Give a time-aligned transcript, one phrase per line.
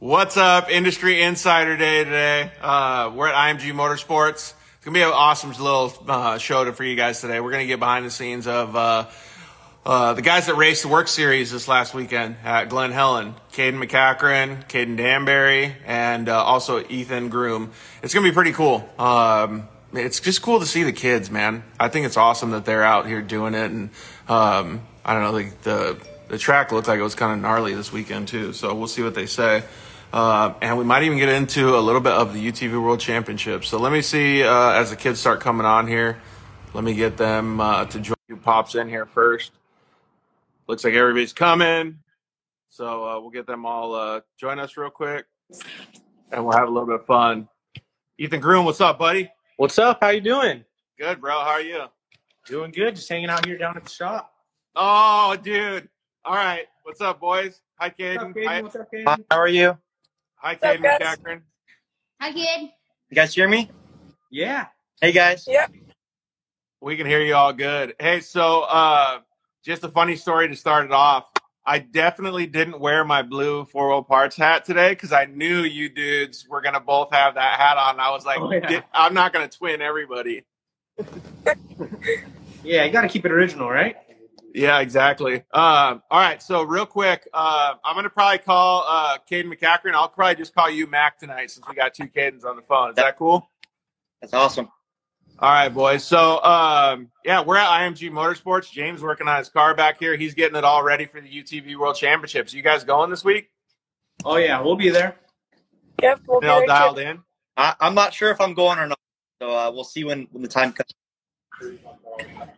[0.00, 2.50] What's up, Industry Insider Day today?
[2.62, 4.54] Uh, we're at IMG Motorsports.
[4.54, 7.38] It's gonna be an awesome little uh, show for you guys today.
[7.38, 9.08] We're gonna get behind the scenes of uh,
[9.84, 13.34] uh, the guys that raced the WORCS Series this last weekend at Glen Helen.
[13.52, 17.70] Cayden MacCachren, Kaden Danbury, and uh, also Ethan Groom.
[18.02, 18.88] It's gonna be pretty cool.
[18.98, 21.62] Um, it's just cool to see the kids, man.
[21.78, 23.90] I think it's awesome that they're out here doing it, and
[24.30, 27.74] um, I don't know, the, the the track looked like it was kind of gnarly
[27.74, 28.54] this weekend too.
[28.54, 29.64] So we'll see what they say.
[30.12, 33.64] Uh, and we might even get into a little bit of the UTV World Championship.
[33.64, 36.18] So let me see uh, as the kids start coming on here.
[36.74, 38.16] Let me get them uh, to join.
[38.28, 39.52] Who pops in here first?
[40.66, 41.98] Looks like everybody's coming.
[42.68, 45.26] So uh, we'll get them all uh, join us real quick,
[46.30, 47.48] and we'll have a little bit of fun.
[48.18, 49.30] Ethan Groom, what's up, buddy?
[49.56, 49.98] What's up?
[50.00, 50.64] How you doing?
[50.98, 51.32] Good, bro.
[51.40, 51.84] How are you?
[52.46, 52.94] Doing good.
[52.96, 54.32] Just hanging out here down at the shop.
[54.76, 55.88] Oh, dude.
[56.24, 56.66] All right.
[56.84, 57.60] What's up, boys?
[57.76, 58.34] Hi, Caden.
[58.46, 59.24] Hi, What's up, Hi, Caden?
[59.30, 59.76] how are you?
[60.40, 61.40] Hi, What's up, Caden guys?
[62.20, 62.70] Hi, kid.
[63.10, 63.70] You guys hear me?
[64.30, 64.66] Yeah.
[65.00, 65.46] Hey guys.
[65.48, 65.72] Yep.
[66.80, 67.94] We can hear you all good.
[67.98, 69.20] Hey, so uh,
[69.64, 71.30] just a funny story to start it off.
[71.66, 75.88] I definitely didn't wear my blue four wheel parts hat today because I knew you
[75.88, 78.00] dudes were gonna both have that hat on.
[78.00, 78.82] I was like, Oh, yeah.
[78.94, 80.44] I'm not gonna twin everybody.
[82.62, 83.96] Yeah, you got to keep it original, right?
[84.52, 85.36] Yeah, exactly.
[85.52, 89.94] Um, all right, so real quick, uh, I'm gonna probably call uh, Cayden MacCachren.
[89.94, 92.90] I'll probably just call you Mac tonight since we got two Cadens on the phone.
[92.90, 93.48] Is that cool?
[94.20, 94.68] That's awesome.
[95.38, 96.04] All right, boys.
[96.04, 98.70] So, um, yeah, we're at IMG Motorsports.
[98.70, 100.16] James working on his car back here.
[100.16, 102.52] He's getting it all ready for the UTV World Championships.
[102.52, 103.48] You guys going this week?
[104.24, 105.16] Oh yeah, we'll be there.
[106.02, 106.20] Yep.
[106.26, 107.02] We'll be all dialed too.
[107.02, 107.22] in.
[107.56, 108.98] I, I'm not sure if I'm going or not,
[109.40, 110.90] so uh, we'll see when, when the time comes.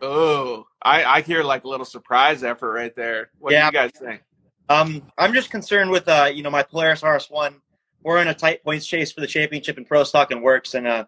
[0.01, 3.29] Oh, I, I hear like a little surprise effort right there.
[3.39, 3.69] What Yeah.
[3.69, 4.23] do you guys think?
[4.69, 7.55] Um, I'm just concerned with uh, you know, my Polaris RS1.
[8.03, 10.87] We're in a tight points chase for the championship in Pro Stock and WORCS, and
[10.87, 11.05] uh,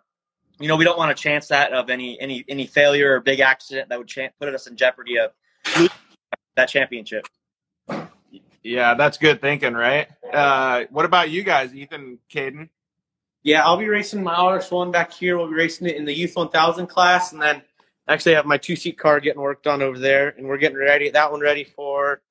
[0.60, 3.40] you know, we don't want to chance that of any any any failure or big
[3.42, 5.32] accident that would chan put us in jeopardy of
[6.56, 7.28] that championship.
[8.64, 10.08] Yeah, that's good thinking, right?
[10.34, 12.70] Uh, what about you guys, Ethan, Caden?
[13.44, 15.38] Yeah, I'll be racing my RS1 back here.
[15.38, 17.62] We'll be racing it in the Youth 1000 class, and then
[18.08, 20.78] actually I have my two seat car getting worked on over there, and we're getting
[20.78, 22.22] ready that one ready for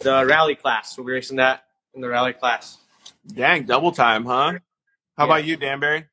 [0.00, 0.96] the rally class.
[0.96, 1.64] We'll be racing that
[1.94, 2.78] in the rally class.
[3.26, 4.58] Dang, double time, huh?
[5.16, 5.24] How Yeah.
[5.24, 6.06] about you, Danbury?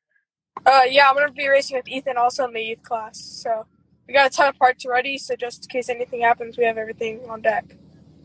[0.66, 3.18] Uh, yeah, I'm gonna be racing with Ethan also in the youth class.
[3.20, 3.66] So
[4.06, 5.18] we got a ton of parts ready.
[5.18, 7.64] So just in case anything happens, we have everything on deck.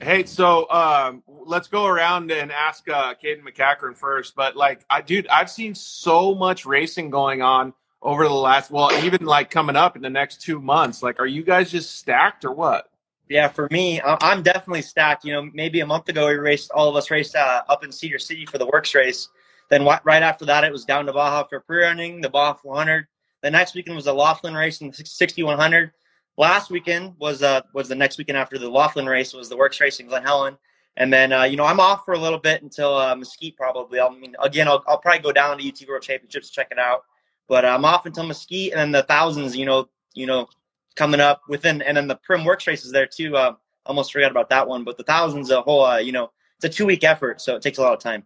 [0.02, 4.34] Hey, so um, let's go around and ask uh, Cayden MacCachren first.
[4.36, 8.92] But like, I dude, I've seen so much racing going on over the last, well,
[9.04, 11.04] even like coming up in the next two months.
[11.04, 12.90] Like, are you guys just stacked or what?
[13.30, 15.24] Yeah, for me, I'm definitely stacked.
[15.24, 17.92] You know, maybe a month ago we raced, all of us raced uh, up in
[17.92, 19.30] Cedar City for the WORCS race.
[19.70, 23.08] Then wh- right after that, it was down to Baja for pre-running, the Baja 400.
[23.44, 25.92] The next weekend was the Laughlin race in the 6100.
[26.38, 29.80] Last weekend was uh was the next weekend after the Laughlin race was the WORCS
[29.80, 30.58] race in Glen Helen.
[30.98, 34.00] And then uh, you know I'm off for a little bit until uh, Mesquite probably.
[34.00, 36.80] I mean, again, I'll, I'll probably go down to UT World Championships to check it
[36.80, 37.04] out.
[37.50, 40.48] But uh, I'm off until Mesquite, and then the thousands, you know, you know,
[40.96, 43.36] coming up within, and then the Primm WORCS races there too.
[43.36, 43.56] Uh,
[43.86, 46.70] almost forgot about that one, but the thousands a whole, uh, you know, it's a
[46.70, 48.24] two week effort, so it takes a lot of time.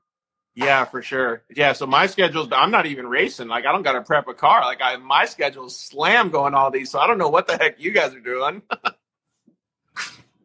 [0.56, 1.42] Yeah, for sure.
[1.50, 3.48] Yeah, so my schedule's, I'm not even racing.
[3.48, 4.62] Like, I don't got to prep a car.
[4.62, 6.92] Like, I my schedule's slam going all these.
[6.92, 8.62] So I don't know what the heck you guys are doing.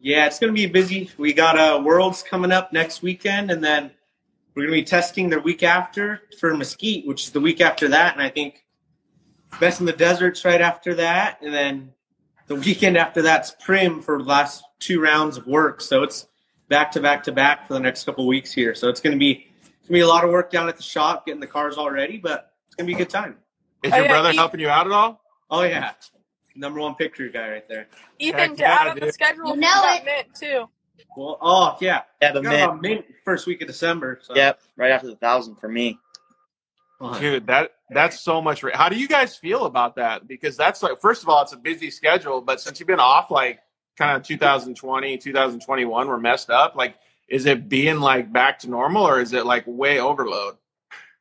[0.00, 1.10] Yeah, it's going to be busy.
[1.18, 3.90] We got uh, Worlds coming up next weekend, and then
[4.54, 7.88] we're going to be testing the week after for Mesquite, which is the week after
[7.88, 8.14] that.
[8.14, 8.64] And I think
[9.60, 11.40] Best in the Desert's right after that.
[11.42, 11.92] And then
[12.46, 15.80] the weekend after that's Primm for the last two rounds of work.
[15.80, 16.26] So it's
[16.68, 18.74] back to back to back for the next couple of weeks here.
[18.74, 20.76] So it's going to be it's going to be a lot of work down at
[20.76, 23.36] the shop getting the cars all ready, but it's going to be a good time.
[23.82, 25.20] Is Oh, your yeah, brother he- helping you out at all?
[25.50, 25.92] Oh, yeah.
[26.54, 27.86] Number one picture guy right there.
[28.18, 30.04] Ethan Heck to yeah, add on the schedule You for know that it.
[30.04, 30.68] mint too.
[31.16, 32.02] Well, oh, yeah.
[32.20, 32.60] Yeah, the Got mid.
[32.62, 34.18] about mint first week of December.
[34.22, 34.34] So.
[34.34, 35.98] Yep, right after the thousand for me.
[37.20, 38.62] Dude, that that's so much.
[38.62, 40.26] Ra- How do you guys feel about that?
[40.26, 43.30] Because that's like, first of all, it's a busy schedule, but since you've been off,
[43.30, 43.60] like
[43.96, 46.74] kind of 2020, 2021, we're messed up.
[46.74, 46.96] Like,
[47.28, 50.56] is it being like back to normal, or is it like way overload?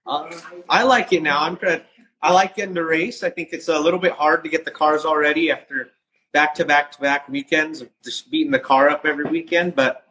[0.05, 0.31] Uh,
[0.69, 1.41] I like it now.
[1.41, 1.83] I'm good.
[2.21, 3.21] I like getting to race.
[3.23, 5.91] I think it's a little bit hard to get the cars already after
[6.33, 9.75] back to back to back weekends of just beating the car up every weekend.
[9.75, 10.05] But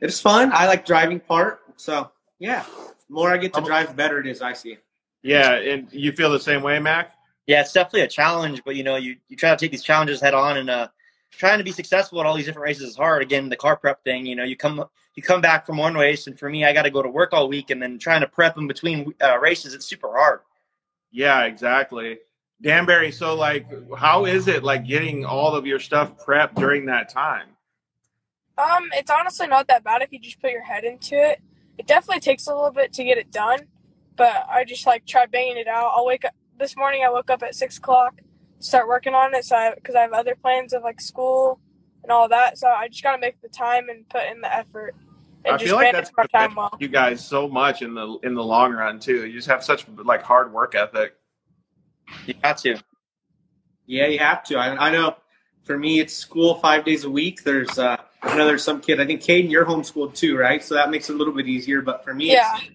[0.00, 0.50] it's fun.
[0.54, 1.60] I like driving part.
[1.76, 2.64] So yeah,
[3.08, 4.40] the more I get to drive, the better it is.
[4.40, 4.78] I see.
[5.24, 7.16] Yeah, and you feel the same way, Mac?
[7.46, 10.20] Yeah, it's definitely a challenge, but you know, you, you try to take these challenges
[10.20, 10.88] head on and uh
[11.30, 13.22] trying to be successful at all these different races is hard.
[13.22, 14.84] Again, the car prep thing, you know, you come
[15.14, 17.32] you come back from one race, and for me, I got to go to work
[17.32, 20.40] all week, and then trying to prep in between uh, races, it's super hard.
[21.10, 22.18] Yeah, exactly.
[22.60, 23.66] Danbury, so like,
[23.96, 27.48] how is it like getting all of your stuff prepped during that time?
[28.56, 31.40] Um, it's honestly not that bad if you just put your head into it.
[31.78, 33.60] It definitely takes a little bit to get it done,
[34.16, 35.92] but I just like try banging it out.
[35.94, 37.02] I'll wake up this morning.
[37.04, 38.20] I woke up at six o'clock,
[38.58, 39.44] start working on it.
[39.44, 41.60] So I because I, I, have other plans of like school
[42.02, 44.94] and all that, so I just gotta make the time and put in the effort.
[45.44, 46.74] And I just feel like that's my time well.
[46.78, 49.26] you guys so much in the in the long run too.
[49.26, 51.14] You just have such like hard work ethic.
[52.26, 52.78] You got to.
[53.86, 54.56] Yeah, you have to.
[54.56, 55.16] I, I know.
[55.64, 57.42] For me, it's school five days a week.
[57.42, 59.00] There's, uh, I know there's some kid.
[59.00, 60.62] I think Caden, you're homeschooled too, right?
[60.62, 61.80] So that makes it a little bit easier.
[61.80, 62.56] But for me, yeah.
[62.56, 62.70] it's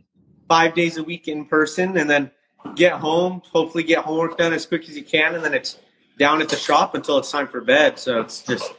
[0.49, 2.29] five days a week in person, and then
[2.75, 3.41] get home.
[3.53, 5.77] Hopefully, get homework done as quick as you can, and then it's
[6.17, 7.97] down at the shop until it's time for bed.
[7.97, 8.73] So it's just,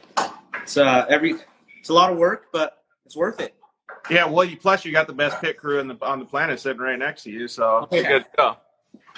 [0.61, 1.35] it's uh, every,
[1.79, 3.55] it's a lot of work, but it's worth it.
[4.09, 6.59] Yeah, well, you plus you got the best pit crew in the on the planet
[6.59, 8.07] sitting right next to you, so Yeah.
[8.07, 8.57] good go.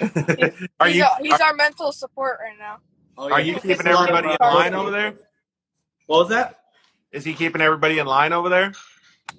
[0.80, 2.78] are he's, you our, he's our mental support right now.
[3.16, 5.14] Oh, are you keeping a lot of everybody in line over there?
[6.06, 6.60] What was that?
[7.12, 8.72] Is he keeping everybody in line over there?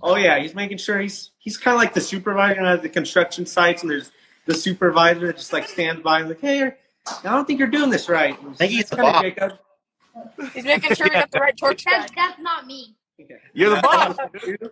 [0.02, 3.46] Oh yeah, he's making sure he's he's kind of like the supervisor at the construction
[3.46, 4.12] sites, and there's
[4.46, 7.90] the supervisor that just like stands by and like, hey, I don't think you're doing
[7.90, 8.40] this right.
[8.42, 9.22] And think he's it's the boss.
[9.22, 9.54] Jacob.
[10.54, 12.96] He's making sure we got the right torch That's, that's not me.
[13.54, 14.18] You're the boss.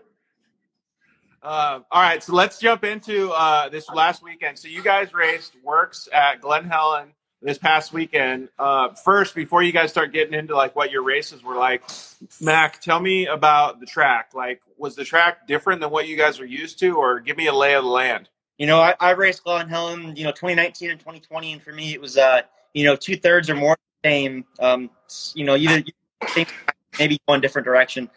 [1.43, 4.57] Uh, all right, so let's jump into uh, this last weekend.
[4.57, 7.09] So you guys raced WORCS at Glen Helen
[7.43, 8.49] this past weekend.
[8.57, 11.83] Uh, first, before you guys start getting into like what your races were like,
[12.41, 14.31] Mac, tell me about the track.
[14.33, 17.47] Like, was the track different than what you guys are used to, or give me
[17.47, 18.29] a lay of the land?
[18.57, 21.93] You know, I, I raced Glen Helen, you know, 2019 and 2020, and for me,
[21.93, 22.41] it was, uh,
[22.73, 24.45] you know, two thirds or more the same.
[24.59, 24.89] Um,
[25.33, 25.83] you know, either
[26.99, 28.09] maybe one different direction.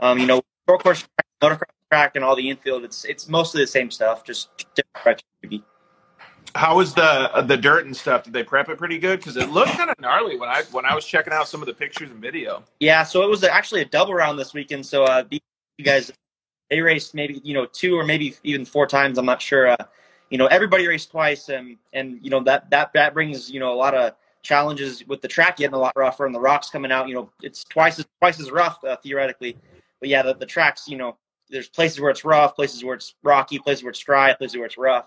[0.00, 2.84] Um, you know, short course track, motocross track, and all the infield.
[2.84, 5.26] It's it's mostly the same stuff, just different direction.
[5.42, 5.64] Maybe.
[6.54, 8.24] How was the uh, the dirt and stuff?
[8.24, 9.18] Did they prep it pretty good?
[9.18, 11.66] Because it looked kind of gnarly when I when I was checking out some of
[11.66, 12.62] the pictures and video.
[12.80, 14.86] Yeah, so it was actually a double round this weekend.
[14.86, 15.40] So uh, you
[15.84, 16.12] guys,
[16.70, 19.18] they raced maybe you know two or maybe even four times.
[19.18, 19.68] I'm not sure.
[19.68, 19.76] Uh,
[20.30, 23.72] you know, everybody raced twice, and and you know that that that brings you know
[23.72, 26.92] a lot of challenges with the track getting a lot rougher and the rocks coming
[26.92, 27.08] out.
[27.08, 29.56] You know, it's twice as twice as rough uh, theoretically,
[30.00, 30.86] but yeah, the, the tracks.
[30.86, 31.16] You know,
[31.50, 34.66] there's places where it's rough, places where it's rocky, places where it's dry, places where
[34.66, 35.06] it's rough.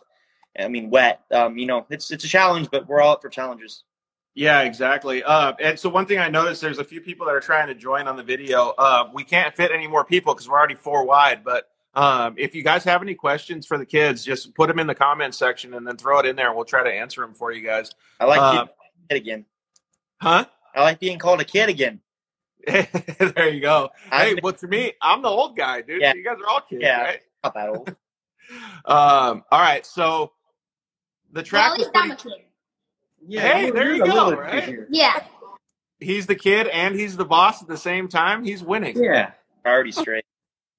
[0.60, 1.22] I mean, wet.
[1.32, 3.84] Um, you know, it's it's a challenge, but we're all up for challenges.
[4.36, 5.24] Yeah, exactly.
[5.24, 7.74] Uh, and so one thing I noticed, there's a few people that are trying to
[7.74, 8.70] join on the video.
[8.78, 11.44] Uh, we can't fit any more people because we're already four wide.
[11.44, 14.86] But um, if you guys have any questions for the kids, just put them in
[14.86, 17.34] the comments section and then throw it in there, and we'll try to answer them
[17.34, 17.90] for you guys.
[18.20, 19.46] I like Uh, being a kid again.
[20.22, 20.46] Huh?
[20.76, 22.02] I like being called a kid again.
[22.68, 23.90] there you go.
[24.12, 26.02] Hey, been- well, to me, I'm the old guy, dude.
[26.02, 26.14] Yeah.
[26.14, 27.02] You guys are all kids, Yeah.
[27.02, 27.20] right?
[27.44, 27.96] Not that old.
[28.86, 29.86] Um, all right.
[29.86, 30.32] So
[31.32, 32.32] the Well, track at was least I'm a kid.
[33.28, 34.64] Yeah, Hey, you're- there you're you a go, right?
[34.64, 34.88] here.
[34.90, 35.24] Yeah.
[36.00, 38.44] he's the kid and he's the boss at the same time.
[38.44, 39.02] He's winning.
[39.02, 39.32] Yeah.
[39.64, 40.24] Priority straight.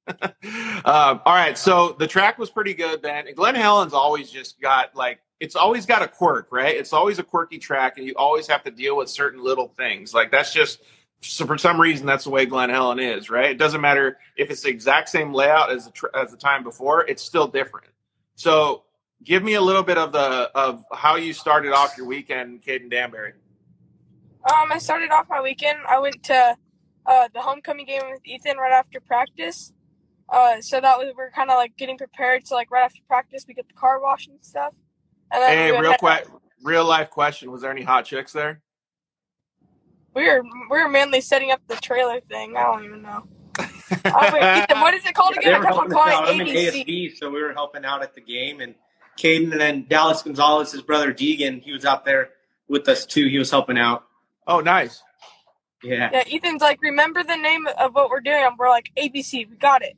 [0.06, 0.14] um,
[0.84, 3.26] all right, so the track was pretty good, Ben.
[3.34, 6.74] Glen Helen's always just got like it's always got a quirk, right?
[6.76, 10.12] It's always a quirky track, and you always have to deal with certain little things.
[10.14, 10.80] Like that's just
[11.20, 13.50] so for some reason that's the way Glen Helen is, right?
[13.50, 16.62] It doesn't matter if it's the exact same layout as the tr- as the time
[16.64, 17.88] before; it's still different.
[18.36, 18.84] So,
[19.24, 22.90] give me a little bit of the of how you started off your weekend, Kaden
[22.90, 23.32] Danbury.
[24.50, 25.78] Um, I started off my weekend.
[25.88, 26.56] I went to
[27.06, 29.72] uh, the homecoming game with Ethan right after practice.
[30.30, 32.46] Uh, so that was we are kind of like getting prepared.
[32.46, 34.74] So like right after practice, we get the car wash and stuff.
[35.32, 36.26] And then Hey, we real head- quick,
[36.62, 38.62] real life question: Was there any hot chicks there?
[40.14, 42.56] We were we were mainly setting up the trailer thing.
[42.56, 43.24] I don't even know.
[44.04, 45.52] Oh, wait, Ethan, what is it called Yeah, again?
[45.52, 46.24] they I were got my helping out.
[46.24, 46.84] client I'm in ABC.
[46.86, 48.60] ASB, so we were helping out at the game.
[48.60, 48.74] And
[49.18, 52.30] Caden and then Dallas Gonzalez, his brother Deegan, he was out there
[52.68, 53.26] with us too.
[53.26, 54.04] He was helping out.
[54.46, 55.02] Oh, nice.
[55.82, 56.10] Yeah.
[56.12, 58.42] Yeah, Ethan's like, remember the name of what we're doing?
[58.44, 59.96] And we're like, ABC, we got it.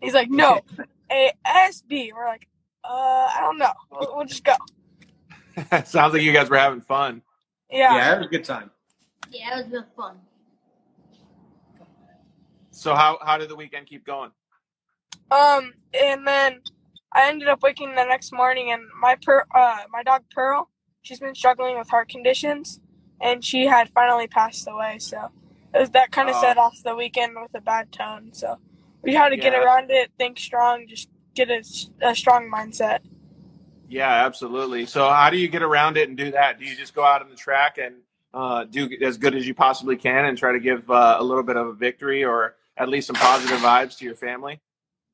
[0.00, 0.60] He's like, no,
[1.10, 2.12] ASB.
[2.14, 2.48] We're like,
[2.84, 3.72] uh, I don't know.
[3.90, 4.54] We'll, we'll just go.
[5.84, 7.22] Sounds like you guys were having fun.
[7.70, 7.94] Yeah.
[7.94, 8.70] Yeah, it was a good time.
[9.30, 10.16] Yeah, it was real fun.
[12.70, 14.30] So how how did the weekend keep going?
[15.30, 16.60] Um, and then
[17.14, 20.70] I ended up waking the next morning, and my per, uh, my dog Pearl,
[21.02, 22.80] she's been struggling with heart conditions,
[23.20, 24.98] and she had finally passed away.
[25.00, 25.30] So
[25.74, 26.40] it was, that kind of Oh.
[26.42, 28.32] set off the weekend with a bad tone.
[28.32, 28.58] So
[29.02, 31.64] we had to get around it, think strong, just get a,
[32.02, 33.00] a strong mindset.
[33.88, 34.86] Yeah, absolutely.
[34.86, 36.58] So how do you get around it and do that?
[36.58, 37.96] Do you just go out on the track and
[38.34, 41.42] uh, do as good as you possibly can and try to give uh, a little
[41.42, 44.60] bit of a victory or at least some positive vibes to your family?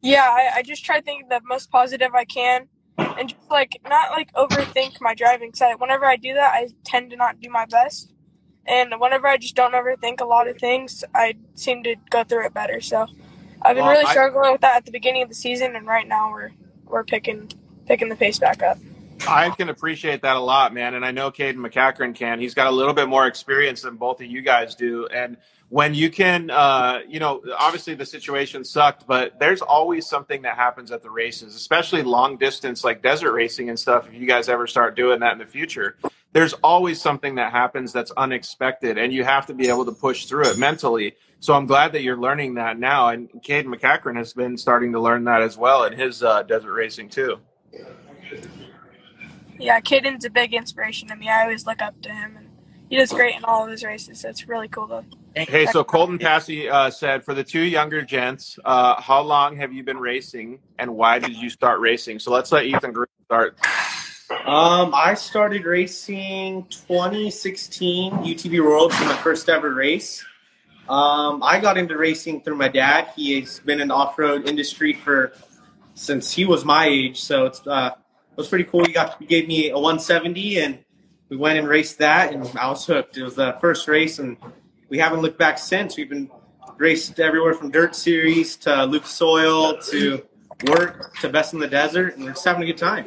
[0.01, 4.11] Yeah, I, I just try thinking the most positive I can, and just like not
[4.13, 5.51] like overthink my driving.
[5.53, 8.13] Cause whenever I do that, I tend to not do my best,
[8.67, 12.47] and whenever I just don't overthink a lot of things, I seem to go through
[12.47, 12.81] it better.
[12.81, 13.07] So
[13.63, 15.87] I've been Well, really I- struggling with that at the beginning of the season, and
[15.87, 16.53] right now we're
[16.87, 17.51] we're picking
[17.87, 18.79] picking the pace back up.
[19.27, 20.95] I can appreciate that a lot, man.
[20.95, 22.41] And I know Cayden MacCachren can.
[22.41, 25.07] He's got a little bit more experience than both of you guys do.
[25.07, 25.37] And
[25.69, 30.57] when you can, uh, you know, obviously the situation sucked, but there's always something that
[30.57, 34.09] happens at the races, especially long distance like desert racing and stuff.
[34.09, 35.97] If you guys ever start doing that in the future,
[36.33, 40.27] there's always something that happens that's unexpected, and you have to be able to push
[40.27, 41.17] through it mentally.
[41.41, 43.09] So I'm glad that you're learning that now.
[43.09, 46.73] And Cayden MacCachren has been starting to learn that as well in his uh, desert
[46.73, 47.39] racing too.
[49.59, 51.29] Yeah, Caden's a big inspiration to me.
[51.29, 52.49] I always look up to him, and
[52.89, 54.21] he does great in all of his races.
[54.21, 55.05] So it's really cool to.
[55.35, 59.73] Hey, so Colton Passy uh, said, for the two younger gents, uh, how long have
[59.73, 62.19] you been racing, and why did you start racing?
[62.19, 63.57] So let's let Ethan Green start.
[64.31, 70.25] Um, I started racing 2016 UTV Worlds for my first ever race.
[70.89, 73.09] Um, I got into racing through my dad.
[73.15, 75.33] He has been in the off-road industry for
[75.95, 77.97] since he was my age, so it's uh, it
[78.39, 78.85] was pretty cool.
[78.85, 80.79] He got he gave me a 170, and
[81.29, 83.17] we went and raced that, and I was hooked.
[83.17, 84.37] It was the first race, and
[84.89, 85.97] we haven't looked back since.
[85.97, 86.31] We've been
[86.79, 90.23] raced everywhere from dirt series to Lucas Oil to
[90.69, 93.07] work to best in the desert, and we're just having a good time.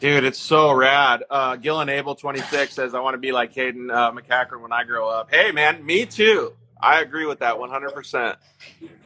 [0.00, 1.24] Dude, it's so rad.
[1.28, 4.12] Uh, Gillen Abel, 26, says, I want to be like Caden uh,
[4.60, 5.28] when I grow up.
[5.28, 6.52] Hey, man, me too.
[6.80, 8.36] I agree with that 100%.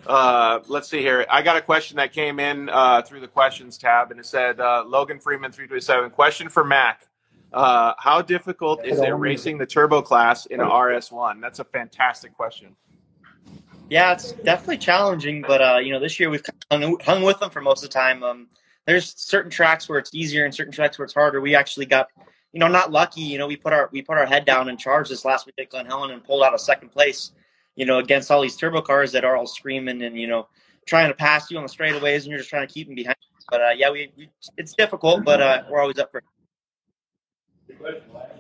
[0.07, 1.25] Uh, let's see here.
[1.31, 4.61] I got a question that came in uh, through the questions tab, and it said,
[4.61, 7.07] uh, Logan Freeman, 327, question for Mac.
[7.53, 11.41] Uh, how difficult is it racing the turbo class in a RS1?
[11.41, 12.75] That's a fantastic question.
[13.91, 17.51] Yeah, it's definitely challenging, but uh, you know, this year we've hung, hung with them
[17.51, 18.23] for most of the time.
[18.23, 18.49] Um,
[18.87, 21.43] there's certain tracks where it's easier and certain tracks where it's harder.
[21.43, 22.09] We actually got,
[22.53, 23.21] you know, not lucky.
[23.21, 25.57] You know, we put our we put our head down and charged this last week
[25.59, 27.33] at Glen Helen and pulled out a second place.
[27.77, 30.49] You know, against all these turbo cars that are all screaming and you know
[30.87, 33.17] trying to pass you on the straightaways, and you're just trying to keep them behind.
[33.51, 36.19] But uh, yeah, we, we it's difficult, but uh, we're always up for.
[36.19, 36.25] it.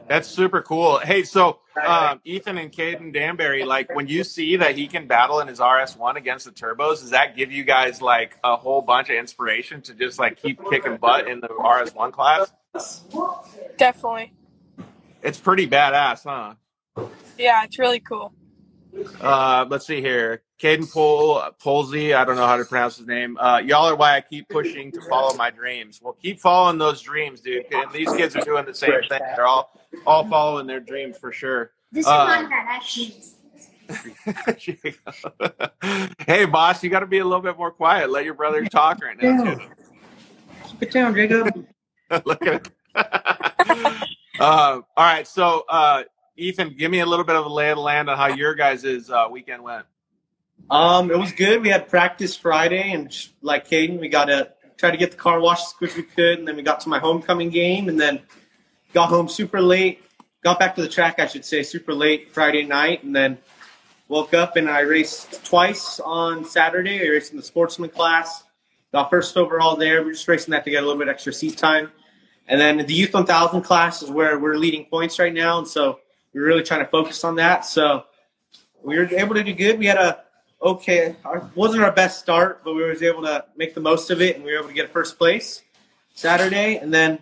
[0.09, 0.99] That's super cool.
[0.99, 5.41] Hey, so um, Ethan and Kaden Danbury, like when you see that he can battle
[5.41, 9.09] in his RS1 against the turbos, does that give you guys like a whole bunch
[9.09, 12.53] of inspiration to just like keep kicking butt in the RS1 class?
[13.79, 14.33] Definitely.
[15.23, 16.55] It's pretty badass, huh?
[17.39, 18.33] Yeah, it's really cool.
[19.21, 20.43] Uh, let's see here.
[20.61, 23.37] Caden Pol Polsey, I don't know how to pronounce his name.
[23.39, 26.01] Uh, y'all are why I keep pushing to follow my dreams.
[26.03, 27.65] Well, keep following those dreams, dude.
[27.73, 29.21] And these kids are doing the same thing.
[29.37, 29.71] They're all
[30.07, 31.73] all following their dreams for sure.
[31.91, 33.15] This Uh, is my dad, actually.
[36.27, 38.11] hey, boss, you got to be a little bit more quiet.
[38.11, 39.45] Let your brother talk right now.
[39.55, 39.61] Too.
[40.67, 41.67] Keep it down, Jacob.
[42.25, 42.71] Look at it.
[44.41, 46.05] uh, all right, so uh,
[46.43, 48.55] Ethan, give me a little bit of a lay of the land on how your
[48.55, 49.87] guys' uh, weekend went.
[50.71, 51.63] Um, it was good.
[51.63, 55.17] We had practice Friday, and just like Caden, we got to try to get the
[55.17, 57.89] car washed as quick as we could, and then we got to my homecoming game,
[57.89, 58.21] and then
[58.93, 60.03] got home super late.
[60.43, 63.39] Got back to the track, I should say, super late Friday night, and then
[64.13, 67.01] woke up and I raced twice on Saturday.
[67.01, 68.45] I raced in the sportsman class.
[68.93, 70.05] Got first overall there.
[70.05, 71.91] We're just racing that to get a little bit extra seat time.
[72.47, 76.01] And then the Youth 1000 class is where we're leading points right now, and so
[76.35, 77.65] we're really trying to focus on that.
[77.65, 78.05] So
[78.83, 79.79] we were able to do good.
[79.79, 80.25] We had a
[80.63, 84.21] okay, our, wasn't our best start, but we was able to make the most of
[84.21, 85.63] it, and we were able to get first place
[86.15, 86.77] Saturday.
[86.77, 87.19] And then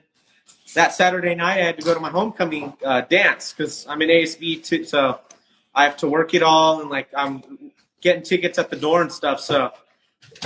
[0.74, 4.10] that Saturday night, I had to go to my homecoming uh, dance because I'm in
[4.10, 5.20] ASB too, so
[5.74, 9.10] I have to work it all, and like I'm getting tickets at the door and
[9.10, 9.40] stuff.
[9.40, 9.72] So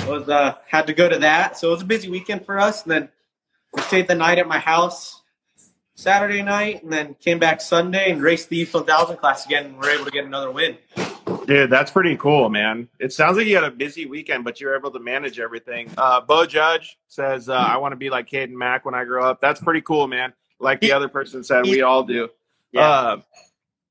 [0.06, 1.59] was uh, had to go to that.
[1.59, 2.83] So it was a busy weekend for us.
[2.83, 3.09] And then
[3.73, 5.23] we stayed the night at my house
[5.95, 9.79] Saturday night, and then came back Sunday and raced the Youth 1000 class again, and
[9.79, 10.77] we're able to get another win.
[11.47, 12.89] Dude, that's pretty cool, man.
[12.99, 15.91] It sounds like you had a busy weekend, but you were able to manage everything.
[15.97, 19.25] Uh, Bo Judge says, uh, I want to be like Caden Mack when I grow
[19.25, 19.41] up.
[19.41, 20.33] That's pretty cool, man.
[20.59, 22.29] Like the other person said, we all do.
[22.73, 22.89] Yeah.
[22.89, 23.21] Uh,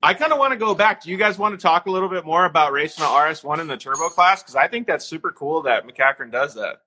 [0.01, 1.03] I kind of want to go back.
[1.03, 3.67] Do you guys want to talk a little bit more about racing the RS1 in
[3.67, 4.41] the turbo class?
[4.41, 6.81] Because I think that's super cool that MacCachren does that.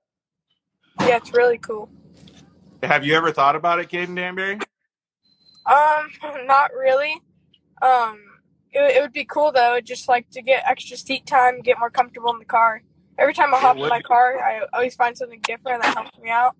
[1.00, 1.88] Yeah, it's really cool.
[2.82, 4.58] Have you ever thought about it, Kaden Danbury?
[5.66, 6.10] Um,
[6.46, 7.14] not really.
[7.82, 8.18] Um,
[8.72, 11.90] it, it would be cool though, just like to get extra seat time, get more
[11.90, 12.82] comfortable in the car.
[13.18, 14.04] Every time I It hop in would my be.
[14.04, 16.54] car, I always find something different that helps me out.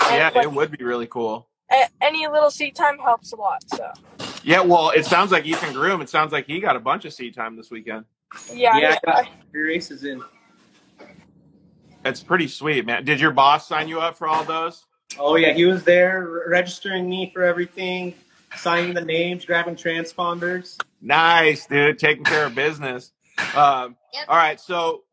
[0.00, 1.48] And, Yeah, like, it would be really cool.
[1.70, 3.62] a- any little seat time helps a lot.
[3.68, 3.90] So
[4.44, 6.00] Yeah, well, it sounds like Ethan Groom.
[6.00, 8.04] It sounds like he got a bunch of seat time this weekend.
[8.52, 10.22] yeah, Yeah, I- I got three races in.
[12.04, 13.04] It's pretty sweet, man.
[13.04, 14.84] Did your boss sign you up for all those?
[15.18, 18.14] Oh yeah, he was there registering me for everything,
[18.56, 20.80] signing the names, grabbing transponders.
[21.00, 21.98] Nice, dude.
[21.98, 23.12] Taking care of business.
[23.54, 24.24] Um, Yep.
[24.28, 24.58] All right.
[24.58, 25.04] So,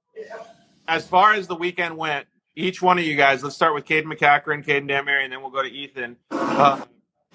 [0.87, 2.25] as far as the weekend went,
[2.55, 5.51] each one of you guys, let's start with Cayden MacCachren, Kaden Danbury, and then we'll
[5.51, 6.15] go to Ethan.
[6.31, 6.85] Uh,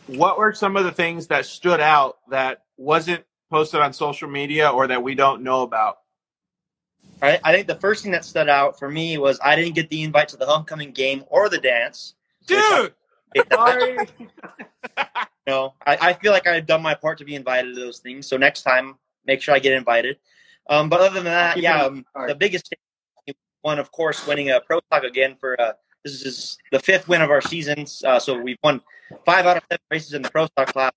[0.07, 4.71] what were some of the things that stood out that wasn't posted on social media
[4.71, 5.99] or that we don't know about?
[7.21, 7.40] Right?
[7.45, 10.02] I think the first thing that stood out for me was I didn't get the
[10.05, 12.14] invite to the homecoming game or the dance.
[12.47, 12.95] Dude,
[13.52, 13.99] Sorry.
[15.49, 18.26] No, I, I feel like I've done my part to be invited to those things.
[18.26, 20.19] So next time, make sure I get invited.
[20.69, 22.75] Um, but other than that, yeah, um, the biggest
[23.62, 25.73] one, of course, winning a pro stock again for uh,
[26.05, 28.05] this is the fifth win of our seasons.
[28.05, 28.83] Uh, so we've won
[29.25, 30.93] five out of seven races in the pro stock class.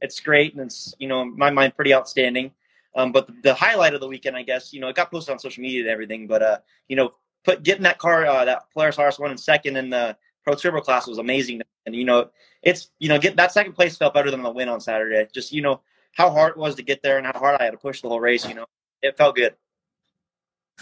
[0.00, 2.52] It's great, and it's you know in my mind pretty outstanding.
[2.94, 5.32] Um, but the, the highlight of the weekend, I guess, you know, it got posted
[5.32, 6.28] on social media and everything.
[6.28, 7.14] But uh, you know,
[7.44, 10.16] put getting that car, uh, that Polaris RS one in second in the
[10.48, 11.60] Pro Turbo class was amazing.
[11.84, 12.30] And you know,
[12.62, 15.28] it's you know, get that second place felt better than the win on Saturday.
[15.30, 17.72] Just you know how hard it was to get there and how hard I had
[17.72, 18.48] to push the whole race.
[18.48, 18.64] You know,
[19.02, 19.54] it felt good.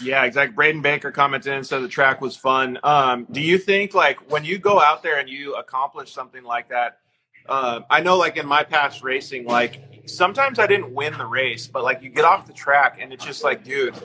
[0.01, 0.55] Yeah, exactly.
[0.55, 2.79] Braden Baker commented and said the track was fun.
[2.81, 6.69] Um, do you think like when you go out there and you accomplish something like
[6.69, 6.99] that?
[7.49, 11.67] Uh, I know, like in my past racing, like sometimes I didn't win the race,
[11.67, 13.95] but like you get off the track and it's just like, dude,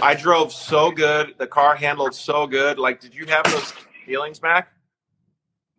[0.00, 1.34] I drove so good.
[1.36, 2.78] The car handled so good.
[2.78, 3.74] Like, did you have those
[4.06, 4.72] feelings, Mac?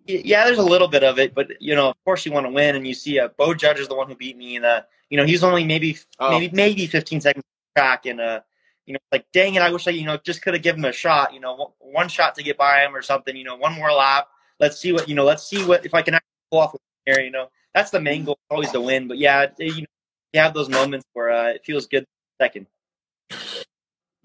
[0.07, 2.51] Yeah, there's a little bit of it, but you know, of course, you want to
[2.51, 4.81] win, and you see uh, Bo Judge is the one who beat me, and uh,
[5.09, 6.29] you know, he's only maybe Oh.
[6.31, 7.43] maybe maybe 15 seconds
[7.75, 8.39] track, and uh,
[8.85, 10.89] you know, like dang it, I wish I you know just could have given him
[10.89, 13.55] a shot, you know, one- one shot to get by him or something, you know,
[13.55, 14.29] one more lap.
[14.59, 15.25] Let's see what you know.
[15.25, 17.19] Let's see what if I can actually pull off here.
[17.19, 19.07] You know, that's the main goal, always to win.
[19.07, 19.87] But yeah, you know,
[20.33, 22.05] you have those moments where uh, it feels good.
[22.41, 22.67] Second.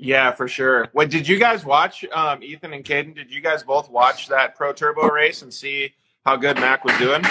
[0.02, 0.88] Yeah, for sure.
[0.90, 2.04] What did you guys watch?
[2.12, 5.94] Um, Ethan and Caden, did you guys both watch that Pro Turbo race and see
[6.26, 7.22] how good Mac was doing?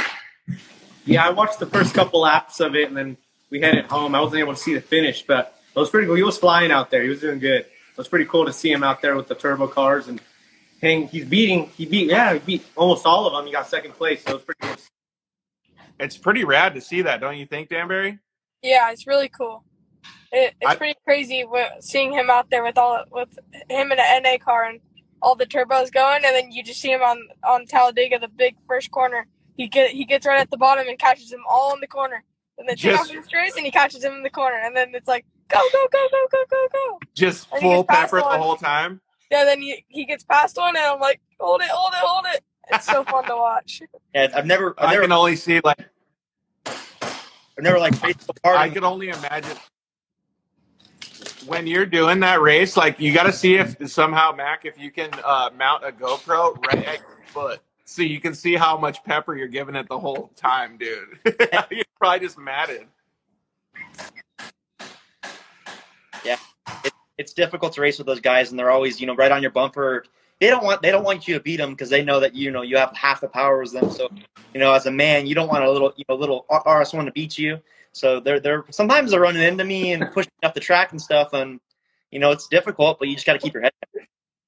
[1.04, 3.18] Yeah, I watched the first couple laps of it, and then
[3.50, 4.15] we headed home.
[4.15, 6.15] I wasn't able to see the finish, but it was pretty cool.
[6.15, 7.04] He was flying out there.
[7.04, 7.62] He was doing good.
[7.63, 10.22] It was pretty cool to see him out there with the turbo cars and
[10.82, 11.10] hang.
[11.10, 11.65] He's beating.
[11.76, 12.10] He beat.
[12.10, 13.45] Yeah, he beat almost all of them.
[13.45, 14.24] He got second place.
[14.24, 14.76] So it was pretty cool.
[16.00, 18.19] It's pretty rad to see that, don't you think, Danbury?
[18.62, 19.65] Yeah, it's really cool.
[20.32, 21.46] It, it's I- pretty crazy
[21.80, 23.38] seeing him out there with all with
[23.70, 24.80] him in an NA car and
[25.22, 28.56] all the turbos going, and then you just see him on on Talladega, the big
[28.67, 29.28] first corner.
[29.58, 32.24] He get he gets right at the bottom and catches them all in the corner,
[32.58, 34.76] and then take Just- off his race and he catches him in the corner, and
[34.76, 37.00] then it's like go go go go go go go.
[37.13, 39.02] Just I full pepper the whole time.
[39.30, 42.26] Yeah, then he he gets past one, and I'm like hold it hold it hold
[42.34, 42.44] it.
[42.74, 43.82] It's so fun to watch.
[44.15, 45.89] Yeah, I've never, I've I never, can only see like
[46.65, 48.58] I've never like raced so hard.
[48.58, 49.56] I can only imagine
[51.45, 52.77] when you're doing that race.
[52.77, 56.63] Like you got to see if somehow Mac, if you can uh, mount a GoPro
[56.67, 59.99] right at your foot, so you can see how much pepper you're giving it the
[59.99, 61.19] whole time, dude.
[61.71, 62.88] you're probably just matted.
[66.23, 66.38] Yeah,
[67.17, 69.51] it's difficult to race with those guys, and they're always, you know, right on your
[69.51, 70.06] bumper.
[70.39, 72.49] They don't want they don't want you to beat them because they know that you
[72.49, 73.91] know you have half the power as them.
[73.91, 74.10] So,
[74.54, 77.06] you know, as a man, you don't want a little you know little RS one
[77.06, 77.60] to beat you.
[77.93, 81.34] So they're they're sometimes they're running into me and pushing off the track and stuff,
[81.34, 81.60] and
[82.12, 83.73] you know it's difficult, but you just got to keep your head.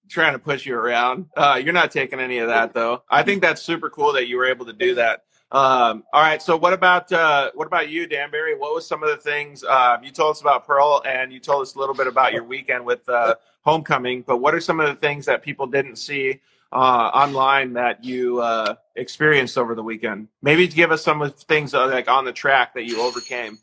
[0.10, 1.28] trying to push you around.
[1.36, 3.04] Uh, you're not taking any of that though.
[3.10, 5.24] I think that's super cool that you were able to do that.
[5.52, 6.42] Um, all right.
[6.42, 8.56] So what about uh, what about you, Danbury?
[8.58, 11.62] What was some of the things um, you told us about Pearl, and you told
[11.62, 14.24] us a little bit about your weekend with uh, homecoming.
[14.24, 16.42] But what are some of the things that people didn't see
[16.74, 20.28] uh, online that you uh, experienced over the weekend?
[20.42, 23.60] Maybe give us some of things uh, like on the track that you overcame.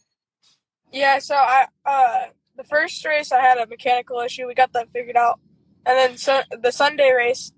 [0.92, 2.24] Yeah, so I uh
[2.56, 4.46] the first race I had a mechanical issue.
[4.46, 5.40] We got that figured out,
[5.86, 7.52] and then so the Sunday race,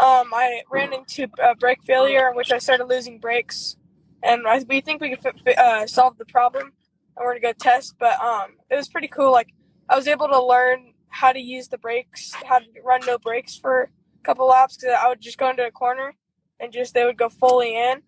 [0.00, 3.76] um, I ran into a brake failure in which I started losing brakes,
[4.22, 6.72] and I, we think we could fi- uh, solve the problem,
[7.16, 7.96] and we're gonna go test.
[7.98, 9.32] But um, it was pretty cool.
[9.32, 9.48] Like
[9.88, 13.56] I was able to learn how to use the brakes, how to run no brakes
[13.56, 13.90] for
[14.28, 16.14] couple laps because I would just go into a corner
[16.60, 18.02] and just they would go fully in,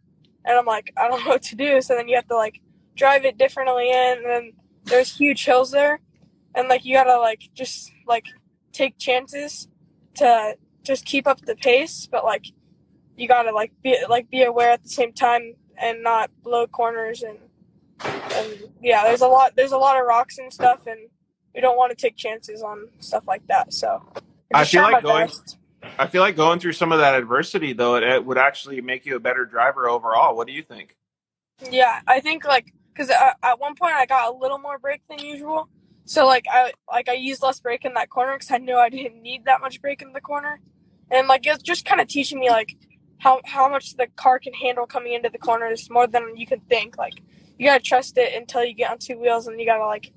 [0.44, 1.80] and I'm like I don't know what to do.
[1.80, 2.60] So then you have to like
[2.96, 4.52] drive it differently in, and then
[4.84, 6.00] there's huge hills there
[6.54, 8.26] and like you gotta like just like
[8.72, 9.68] take chances
[10.14, 12.46] to just keep up the pace but like
[13.16, 17.22] you gotta like be like be aware at the same time and not blow corners
[17.22, 17.38] and
[18.02, 18.48] and
[18.80, 20.98] yeah there's a lot there's a lot of rocks and stuff and
[21.54, 24.02] we don't want to take chances on stuff like that so
[24.52, 25.56] I feel like going- best.
[25.98, 29.06] I feel like going through some of that adversity though, it, it would actually make
[29.06, 30.36] you a better driver overall.
[30.36, 30.96] What do you think?
[31.70, 35.02] Yeah, I think like because uh, at one point I got a little more brake
[35.08, 35.68] than usual,
[36.04, 38.88] so like I like I used less brake in that corner because I knew I
[38.88, 40.60] didn't need that much brake in the corner,
[41.10, 42.76] and like it's just kind of teaching me like
[43.18, 46.60] how how much the car can handle coming into the corners more than you can
[46.60, 46.96] think.
[46.98, 47.14] Like
[47.58, 50.12] you gotta trust it until you get on two wheels, and you gotta like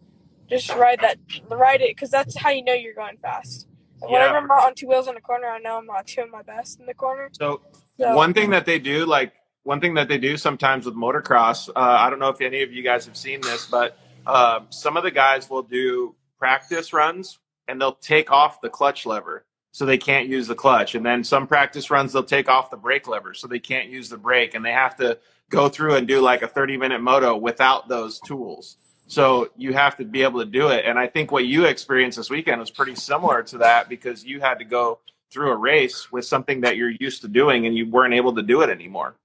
[0.50, 1.18] just ride that
[1.50, 3.68] ride it because that's how you know you're going fast.
[4.10, 4.34] Yeah.
[4.34, 6.80] Whenever I'm on two wheels in the corner, I know I'm not doing my best
[6.80, 7.30] in the corner.
[7.34, 7.62] So
[7.98, 11.70] So one thing that they do, like one thing that they do sometimes with motocross,
[11.70, 14.98] uh, I don't know if any of you guys have seen this, but um, some
[14.98, 19.86] of the guys will do practice runs and they'll take off the clutch lever so
[19.86, 20.96] they can't use the clutch.
[20.96, 24.10] And then some practice runs they'll take off the brake lever so they can't use
[24.10, 25.18] the brake, and they have to
[25.50, 28.78] go through and do like a 30 minute moto without those tools.
[29.14, 30.86] So you have to be able to do it.
[30.86, 34.40] And I think what you experienced this weekend was pretty similar to that because you
[34.40, 37.88] had to go through a race with something that you're used to doing and you
[37.88, 39.16] weren't able to do it anymore.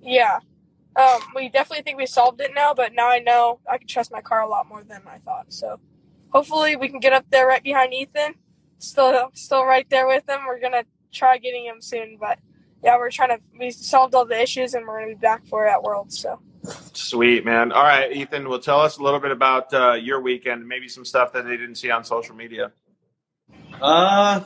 [0.00, 0.38] yeah,
[0.96, 4.10] um, we definitely think we solved it now, but now I know I can trust
[4.10, 5.52] my car a lot more than I thought.
[5.52, 5.78] So
[6.30, 8.36] hopefully we can get up there right behind Ethan.
[8.78, 10.40] Still, still right there with him.
[10.46, 12.38] We're gonna try getting him soon, but
[12.82, 13.38] yeah, we're trying to.
[13.58, 16.12] We solved all the issues, and we're gonna be back for it at.
[16.12, 16.40] So.
[16.92, 17.72] Sweet, man.
[17.72, 21.04] All right, Ethan, well, tell us a little bit about uh, your weekend, maybe some
[21.04, 22.72] stuff that they didn't see on social media.
[23.80, 24.40] Uh,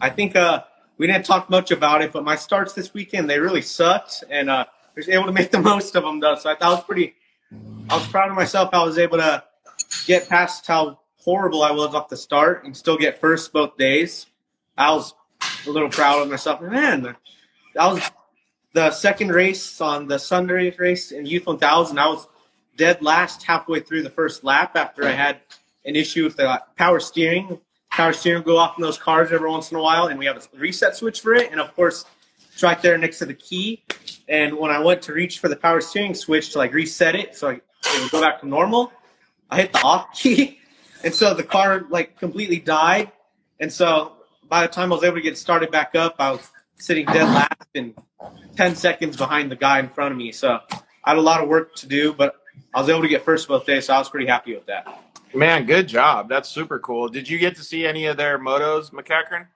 [0.00, 0.62] I think uh,
[0.98, 4.48] we didn't talk much about it, but my starts this weekend they really sucked, and
[4.48, 6.36] uh, I was able to make the most of them though.
[6.36, 7.14] So I thought I was pretty.
[7.88, 8.70] I was proud of myself.
[8.72, 9.42] I was able to
[10.06, 14.26] get past how horrible I was off the start and still get first both days.
[14.76, 15.14] I was
[15.66, 16.60] a little proud of myself.
[16.60, 17.16] Man,
[17.74, 18.02] that was
[18.76, 21.98] the second race on the Sunday race in Youth 1000.
[21.98, 22.28] I was
[22.76, 25.40] dead last halfway through the first lap after I had
[25.86, 27.58] an issue with the power steering.
[27.90, 30.36] Power steering go off in those cars every once in a while, and we have
[30.36, 31.50] a reset switch for it.
[31.52, 32.04] And of course,
[32.52, 33.82] it's right there next to the key.
[34.28, 37.34] And when I went to reach for the power steering switch to like reset it,
[37.34, 38.92] so I, it would go back to normal,
[39.50, 40.58] I hit the off key,
[41.02, 43.10] and so the car like completely died.
[43.58, 44.16] And so
[44.50, 47.24] by the time I was able to get started back up, I was sitting dead
[47.24, 47.94] last and
[48.56, 50.32] 10 seconds behind the guy in front of me.
[50.32, 52.36] So I had a lot of work to do, but
[52.74, 55.02] I was able to get first both days, so I was pretty happy with that.
[55.34, 56.28] Man, good job.
[56.28, 57.08] That's super cool.
[57.08, 59.46] Did you get to see any of their motos, MacCachren?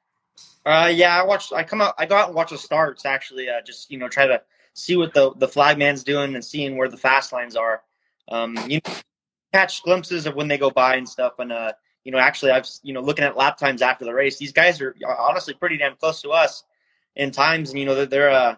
[0.67, 1.53] Uh, yeah, I watched.
[1.53, 1.95] I come out.
[1.97, 3.07] I go out and watch the starts.
[3.07, 4.43] Actually, uh, just you know, try to
[4.75, 7.83] see what the the flagman's doing and seeing where the fast lines are.
[8.29, 8.93] Um, you know,
[9.55, 11.39] catch glimpses of when they go by and stuff.
[11.39, 11.73] And uh,
[12.05, 14.83] you know, actually, I've you know, looking at lap times after the race, these guys
[14.83, 16.65] are honestly pretty damn close to us
[17.17, 17.71] in times.
[17.71, 18.57] And you know, they're, they're uh,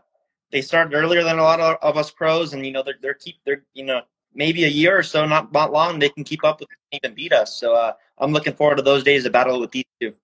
[0.50, 3.14] they started earlier than a lot of, of us pros, and you know, they're they're
[3.14, 4.02] keep they're you know
[4.34, 7.32] maybe a year or so, not not long, they can keep up with even beat
[7.32, 7.58] us.
[7.58, 10.14] So uh, I'm looking forward to those days of battle with these two.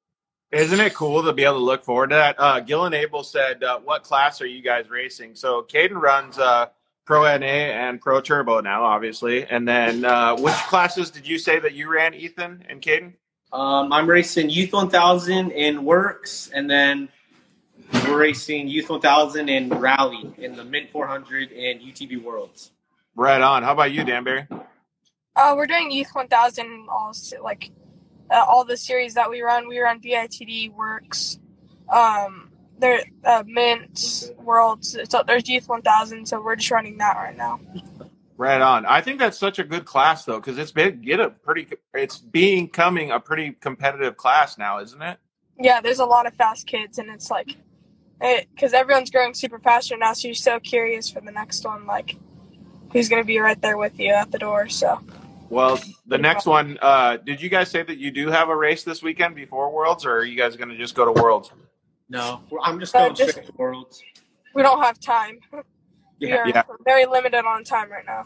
[0.50, 2.36] Isn't it cool to be able to look forward to that?
[2.38, 6.66] Uh, Gillen Abel said, uh, "What class are you guys racing?" So Caden runs uh,
[7.04, 9.46] Pro NA and Pro Turbo now, obviously.
[9.46, 13.14] And then, uh, which classes did you say that you ran, Ethan and Caden?
[13.50, 17.08] Um, I'm racing Youth 1000 in WORCS, and then
[17.92, 22.72] we're racing Youth 1000 and Rally in the Mint 400 and UTV Worlds.
[23.14, 23.62] Right on.
[23.62, 24.46] How about you, Danbury?
[25.34, 27.70] Uh, we're doing Youth 1000, all like
[28.30, 29.68] uh, all the series that we run.
[29.68, 31.38] We run BITD WORCS,
[31.88, 34.96] um, there uh, Mint Worlds.
[35.08, 36.26] So there's Youth 1000.
[36.26, 37.60] So we're just running that right now.
[38.36, 38.86] Right on.
[38.86, 41.66] I think that's such a good class though, because it's been get a pretty.
[41.92, 45.18] It's becoming a pretty competitive class now, isn't it?
[45.58, 47.56] Yeah, there's a lot of fast kids, and it's like,
[48.20, 50.12] because everyone's growing super fast right now.
[50.12, 52.16] So you're so curious for the next one, like
[52.92, 54.68] who's gonna be right there with you at the door.
[54.68, 55.00] So
[55.50, 56.78] Well, the next one.
[56.82, 60.04] Uh, did you guys say that you do have a race this weekend before Worlds,
[60.04, 61.50] or are you guys going to just go to Worlds?
[62.10, 64.02] No, I'm just Uh, going just- straight to Worlds.
[64.54, 65.38] we don't have time.
[66.20, 66.62] We Yeah, are Yeah.
[66.84, 68.24] very limited on time right now.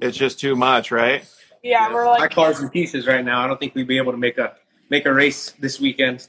[0.00, 1.24] It's just too much, right?
[1.60, 3.42] Yeah, Yeah, we're my like car's in pieces right now.
[3.42, 4.54] I don't think we'd be able to make a
[4.90, 6.28] make a race this weekend.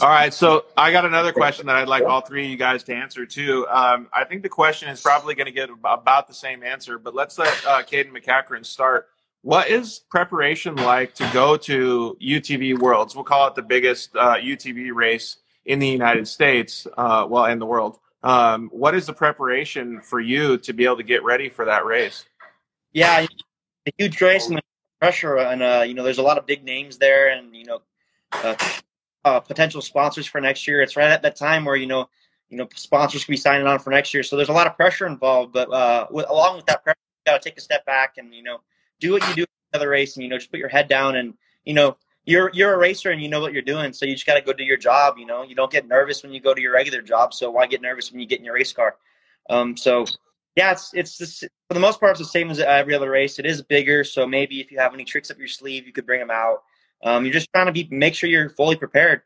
[0.00, 2.82] All right, so I got another question that I'd like all three of you guys
[2.84, 3.66] to answer too.
[3.68, 7.14] Um, I think the question is probably going to get about the same answer, but
[7.14, 9.08] let's let uh, Cayden MacCachren start.
[9.42, 13.14] What is preparation like to go to UTV Worlds?
[13.14, 17.58] We'll call it the biggest uh, UTV race in the United States, uh, well, in
[17.58, 17.98] the world.
[18.22, 21.86] Um, what is the preparation for you to be able to get ready for that
[21.86, 22.26] race?
[22.92, 23.26] Yeah,
[23.86, 24.60] a huge race and
[25.00, 27.80] pressure, and uh, you know, there's a lot of big names there, and you know,
[28.32, 28.54] uh,
[29.24, 30.82] uh, potential sponsors for next year.
[30.82, 32.08] It's right at that time where you know,
[32.48, 34.22] you know, sponsors can be signing on for next year.
[34.22, 35.52] So there's a lot of pressure involved.
[35.52, 38.34] But uh, with, along with that pressure, you got to take a step back and
[38.34, 38.58] you know,
[39.00, 41.16] do what you do in another race, and you know, just put your head down
[41.16, 41.96] and you know.
[42.26, 44.42] You're you're a racer and you know what you're doing, so you just got to
[44.42, 45.16] go do your job.
[45.16, 47.66] You know, you don't get nervous when you go to your regular job, so why
[47.66, 48.96] get nervous when you get in your race car?
[49.48, 50.04] Um, so
[50.54, 53.10] yeah, it's it's the, s- for the most part it's the same as every other
[53.10, 53.38] race.
[53.38, 56.06] It is bigger, so maybe if you have any tricks up your sleeve, you could
[56.06, 56.62] bring them out.
[57.02, 59.22] Um, you're just trying to be make sure you're fully prepared.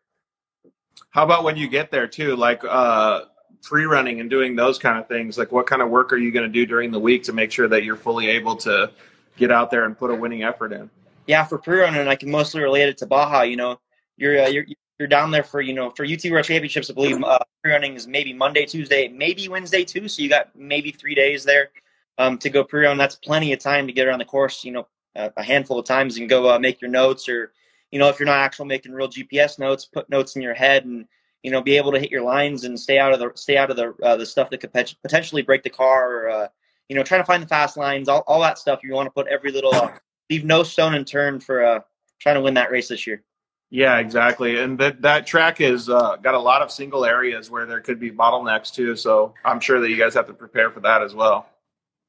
[1.11, 3.23] How about when you get there too, like uh,
[3.63, 5.39] pre-running and doing those kind of things?
[5.39, 7.51] Like, what kind of work are you going to do during the week to make
[7.51, 8.91] sure that you're fully able to
[9.37, 10.91] get out there and put a winning effort in?
[11.27, 13.43] Yeah, for pre-running, I can mostly relate it to Baja.
[13.43, 13.81] You know,
[14.17, 14.67] you're uh, you're
[14.99, 16.91] you're down there for you know for UT World Championships.
[16.91, 20.09] I believe uh, pre-running is maybe Monday, Tuesday, maybe Wednesday too.
[20.09, 21.71] So you got maybe three days there
[22.19, 22.99] um, to go pre-run.
[22.99, 24.65] That's plenty of time to get around the course.
[24.65, 27.53] You know, a, a handful of times and go uh, make your notes, or
[27.95, 30.85] you know, if you're not actually making real GPS notes, put notes in your head
[30.85, 31.07] and
[31.45, 33.71] you know be able to hit your lines and stay out of the stay out
[33.71, 36.13] of the uh, the stuff that could potentially break the car.
[36.13, 36.49] Or, uh,
[36.89, 38.81] you know, trying to find the fast lines, all, all that stuff.
[38.83, 39.93] You want to put every little uh,
[40.29, 41.81] leave no stone unturned for uh,
[42.19, 43.23] trying to win that race this year.
[43.71, 44.59] Yeah, exactly.
[44.59, 48.01] And that that track has uh, got a lot of single areas where there could
[48.01, 48.97] be bottlenecks too.
[48.97, 51.49] So I'm sure that you guys have to prepare for that as well.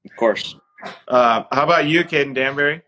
[0.03, 0.55] Of course.
[1.07, 2.81] Uh, how about you, Kaden Danbury?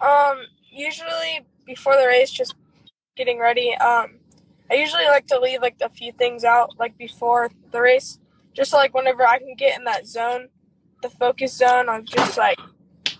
[0.00, 2.54] Um, usually before the race, just
[3.16, 3.74] getting ready.
[3.76, 4.18] Um,
[4.70, 8.18] I usually like to leave like a few things out like before the race,
[8.54, 10.48] just like whenever I can get in that zone,
[11.02, 11.88] the focus zone.
[11.88, 12.58] I'm just like,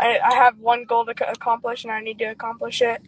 [0.00, 3.02] I, I have one goal to accomplish and I need to accomplish it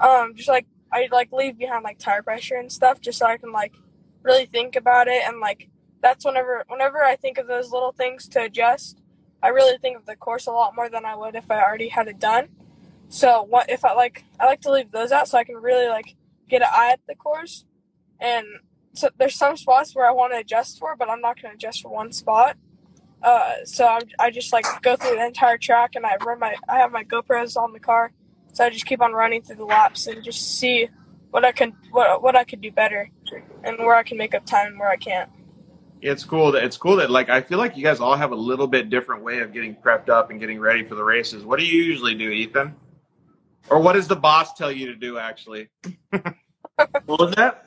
[0.00, 3.36] um, just like I like leave behind like tire pressure and stuff, just so I
[3.36, 3.74] can like
[4.22, 5.68] really think about it and like
[6.02, 9.00] that's whenever whenever I think of those little things to adjust,
[9.42, 11.88] I really think of the course a lot more than I would if I already
[11.88, 12.48] had it done.
[13.14, 15.88] So what if I like I like to leave those out so I can really
[15.88, 16.16] like
[16.48, 17.64] get an eye at the course,
[18.18, 18.44] and
[18.92, 21.54] so there's some spots where I want to adjust for, but I'm not going to
[21.54, 22.56] adjust for one spot.
[23.22, 26.56] Uh, so I'm, I just like go through the entire track and I run my
[26.68, 28.10] I have my GoPros on the car
[28.52, 30.88] so I just keep on running through the laps and just see
[31.30, 33.08] what I can what what I could do better
[33.62, 35.30] and where I can make up time and where I can't.
[36.02, 38.36] It's cool that it's cool that like I feel like you guys all have a
[38.36, 41.44] little bit different way of getting prepped up and getting ready for the races.
[41.44, 42.74] What do you usually do, Ethan?
[43.70, 45.68] Or what does the boss tell you to do actually?
[46.10, 47.66] what was that?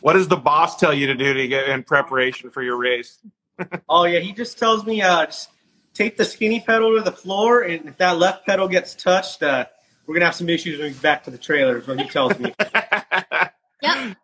[0.00, 3.18] What does the boss tell you to do to get in preparation for your race?
[3.88, 5.50] oh yeah, he just tells me uh just
[5.94, 9.66] take the skinny pedal to the floor and if that left pedal gets touched, uh
[10.08, 11.86] we're gonna have some issues when we get back to the trailers.
[11.86, 12.54] What he tells me.
[13.82, 14.16] yep.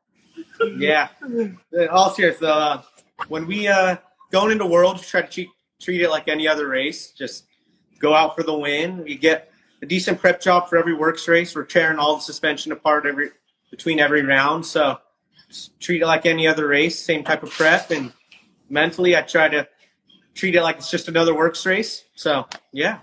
[0.76, 1.08] Yeah.
[1.90, 2.40] All serious.
[2.40, 2.82] Uh,
[3.28, 3.96] when we uh,
[4.32, 5.48] going into Worlds, try to treat,
[5.80, 7.10] treat it like any other race.
[7.10, 7.44] Just
[7.98, 9.04] go out for the win.
[9.04, 9.52] We get
[9.84, 11.54] a decent prep job for every WORCS race.
[11.54, 13.28] We're tearing all the suspension apart every
[13.70, 14.64] between every round.
[14.64, 14.98] So
[15.78, 16.98] treat it like any other race.
[16.98, 17.90] Same type of prep.
[17.90, 18.10] And
[18.70, 19.68] mentally, I try to
[20.34, 22.04] treat it like it's just another WORCS race.
[22.14, 23.00] So yeah.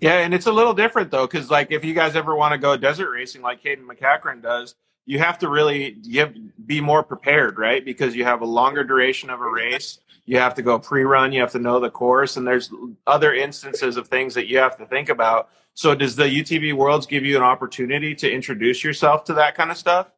[0.00, 2.58] Yeah, and it's a little different though, because like if you guys ever want to
[2.58, 4.74] go desert racing like Cayden MacCachren does,
[5.06, 6.34] you have to really give,
[6.66, 7.82] be more prepared, right?
[7.82, 10.00] Because you have a longer duration of a race.
[10.26, 11.32] You have to go pre-run.
[11.32, 12.70] You have to know the course, and there's
[13.06, 15.48] other instances of things that you have to think about.
[15.74, 19.70] So, does the UTV Worlds give you an opportunity to introduce yourself to that kind
[19.70, 20.08] of stuff?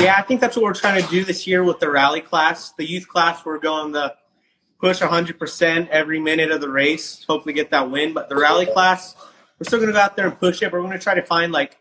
[0.00, 2.72] Yeah, I think that's what we're trying to do this year with the rally class.
[2.72, 4.14] The youth class, we're going to
[4.80, 8.12] push 100% every minute of the race, hopefully get that win.
[8.12, 9.14] But the rally class,
[9.58, 10.70] we're still going to go out there and push it.
[10.70, 11.78] But we're going to try to find like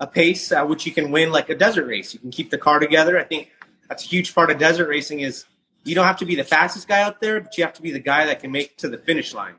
[0.00, 2.12] a pace at which you can win like a desert race.
[2.12, 3.18] You can keep the car together.
[3.18, 3.50] I think
[3.88, 5.46] that's a huge part of desert racing is
[5.84, 7.92] you don't have to be the fastest guy out there, but you have to be
[7.92, 9.54] the guy that can make to the finish line.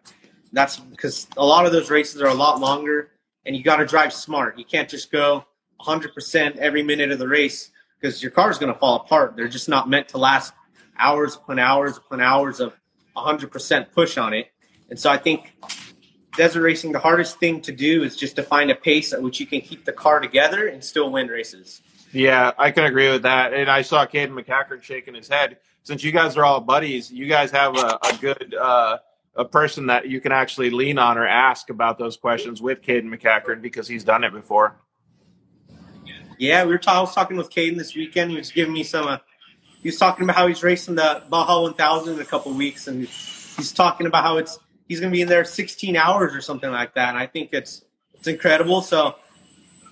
[0.56, 3.12] That's because a lot of those races are a lot longer
[3.46, 4.58] and you got to drive smart.
[4.58, 5.46] You can't just go
[5.82, 9.36] 100% every minute of the race because your car is going to fall apart.
[9.36, 10.54] They're just not meant to last
[10.98, 12.74] hours upon hours upon hours of
[13.18, 14.48] 100% push on it.
[14.89, 15.54] And so I think
[16.38, 19.41] desert racing, the hardest thing to do is just to find a pace at which
[19.41, 21.82] you can keep the car together and still win races.
[22.13, 23.54] Yeah, I can agree with that.
[23.54, 25.58] And I saw Cayden MacCachren shaking his head.
[25.84, 29.00] Since you guys are all buddies, you guys have a, a good uh,
[29.36, 33.10] a person that you can actually lean on or ask about those questions with Cayden
[33.10, 34.78] MacCachren because he's done it before.
[36.38, 38.32] Yeah, we were I was talking with Caden this weekend.
[38.32, 39.17] He was giving me some uh,
[39.82, 43.08] he was talking about how he's racing the Baja 1000 in a couple weeks, and
[43.08, 46.71] he's talking about how it's he's going to be in there 16 hours or something
[46.71, 47.10] like that.
[47.10, 48.82] And I think it's it's incredible.
[48.82, 49.15] So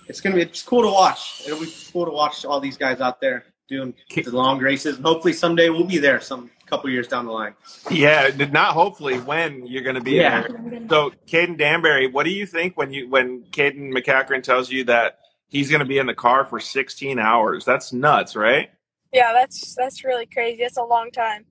[0.08, 1.44] it's going to be it's cool to watch.
[1.46, 5.06] It'll be cool to watch all these guys out there doing the long races, and
[5.06, 7.54] hopefully someday we'll be there some couple years down the line.
[7.92, 10.48] Yeah, not hopefully when you're going to be yeah.
[10.48, 10.82] there.
[10.90, 15.20] So, Kaden Danbury, what do you think when you when Cayden MacCachren tells you that
[15.50, 17.64] he's going to be in the car for 16 hours?
[17.64, 18.72] That's nuts, right?
[19.14, 20.64] Yeah, that's that's really crazy.
[20.64, 21.46] That's a long time.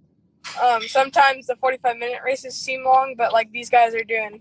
[0.60, 4.40] Um, sometimes the 45 minute races seem long, but like these guys are doing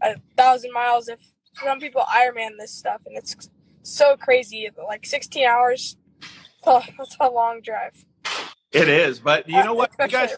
[0.00, 1.08] a thousand miles.
[1.08, 1.18] If
[1.64, 3.50] some people Ironman this stuff, and it's
[3.82, 4.70] so crazy.
[4.86, 5.96] Like 16 hours,
[6.64, 8.04] oh, that's a long drive.
[8.72, 10.36] It is, but you know what, you guys.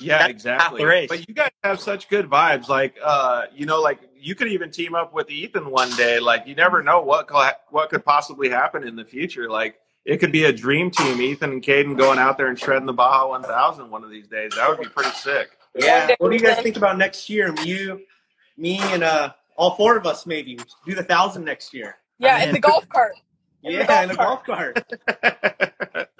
[0.00, 0.84] Yeah, exactly.
[1.08, 2.68] But you guys have such good vibes.
[2.68, 6.18] Like, uh, you know, like you could even team up with Ethan one day.
[6.18, 7.30] Like, you never know what
[7.70, 9.48] what could possibly happen in the future.
[9.48, 12.86] Like, it could be a dream team, Ethan and Caden going out there and shredding
[12.86, 14.52] the Baja 1000 one of these days.
[14.56, 15.50] That would be pretty sick.
[15.74, 16.14] Yeah.
[16.18, 17.54] What do you guys think about next year?
[17.64, 18.02] You,
[18.56, 21.96] me, and uh, all four of us maybe do the thousand next year.
[22.18, 23.12] Yeah, I in the golf cart.
[23.62, 26.08] In the Yeah, golf in a golf cart.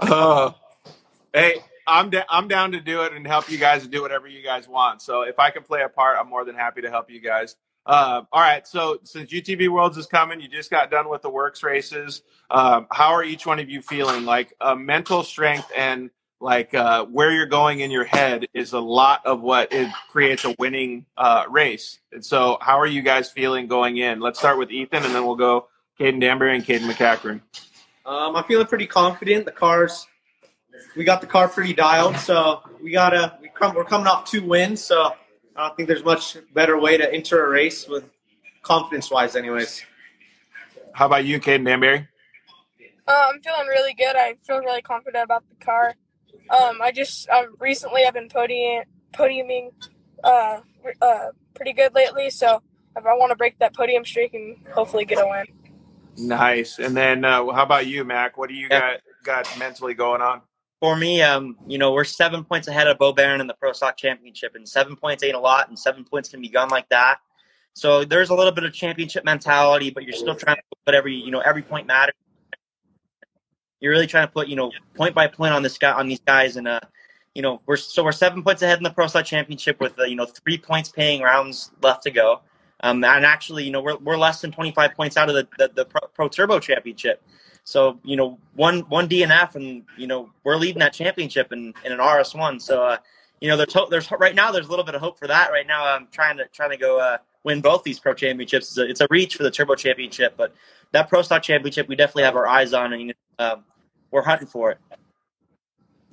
[0.00, 0.52] uh,
[1.32, 1.54] hey,
[1.86, 4.68] I'm da- I'm down to do it and help you guys do whatever you guys
[4.68, 5.02] want.
[5.02, 7.56] So if I can play a part, I'm more than happy to help you guys.
[7.84, 8.66] Uh, all right.
[8.66, 12.22] So since UTV Worlds is coming, you just got done with the WORCS races.
[12.50, 14.24] Um, how are each one of you feeling?
[14.24, 18.80] Like uh, mental strength and like uh, where you're going in your head is a
[18.80, 22.00] lot of what it creates a winning uh, race.
[22.12, 24.20] And so, how are you guys feeling going in?
[24.20, 27.40] Let's start with Ethan, and then we'll go Kaden Danbury and Cayden MacCachren.
[28.06, 29.46] Um, I'm feeling pretty confident.
[29.46, 30.06] The cars,
[30.96, 33.36] we got the car pretty dialed, so we gotta.
[33.42, 35.12] We come, we're coming off two wins, so
[35.56, 38.08] I don't think there's much better way to enter a race with
[38.62, 39.84] confidence wise, anyways.
[40.92, 42.06] How about you, Kaden Danbury?
[43.08, 44.14] Uh, I'm feeling really good.
[44.14, 45.94] I feel really confident about the car.
[46.48, 49.72] Um, I just uh, recently I've been podium, podiuming
[50.22, 50.60] uh,
[51.02, 52.62] uh, pretty good lately, so
[52.96, 55.65] if I want to break that podium streak and hopefully get a win.
[56.18, 56.78] Nice.
[56.78, 58.36] And then, uh, how about you, Mac?
[58.36, 58.98] What do you Yeah.
[59.24, 60.40] got got mentally going on?
[60.80, 63.72] For me, um, you know, we're seven points ahead of Beau Baron in the Pro
[63.72, 66.88] Stock Championship, and seven points ain't a lot, and seven points can be gone like
[66.90, 67.18] that.
[67.74, 71.14] So there's a little bit of championship mentality, but you're still trying to put every,
[71.14, 72.14] you know, every point matters.
[73.80, 76.20] You're really trying to put, you know, point by point on this guy, on these
[76.20, 76.80] guys, and uh,
[77.34, 80.04] you know, we're so we're seven points ahead in the Pro Stock Championship with, uh,
[80.04, 82.40] you know, three points paying rounds left to go.
[82.80, 85.70] Um, and actually, you know, we're, we're less than 25 points out of the, the,
[85.74, 85.84] the
[86.14, 87.22] Pro, Turbo Championship.
[87.64, 91.92] So, you know, one one DNF, and you know, we're leading that championship in, in
[91.92, 92.60] an RS one.
[92.60, 92.98] So, uh,
[93.40, 95.50] you know, there's hope, there's right now there's a little bit of hope for that.
[95.50, 98.68] Right now, I'm trying to trying to go uh, win both these Pro Championships.
[98.68, 100.54] It's a, it's a reach for the Turbo Championship, but
[100.92, 103.64] that Pro Stock Championship, we definitely have our eyes on, and um,
[104.12, 104.78] we're hunting for it.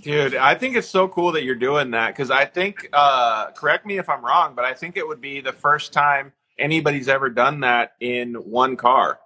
[0.02, 3.86] Dude, I think it's so cool that you're doing that because I think, uh, correct
[3.86, 7.30] me if I'm wrong, but I think it would be the first time anybody's ever
[7.30, 9.20] done that in one car.